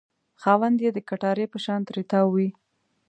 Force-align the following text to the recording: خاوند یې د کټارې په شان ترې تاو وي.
خاوند 0.41 0.77
یې 0.85 0.89
د 0.93 0.99
کټارې 1.09 1.45
په 1.53 1.57
شان 1.65 1.81
ترې 1.87 2.03
تاو 2.11 2.27
وي. 2.35 2.49